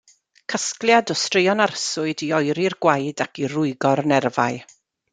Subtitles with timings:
[0.53, 4.63] Casgliad o straeon arswyd i oeri'r gwaed ac i rwygo'r nerfau.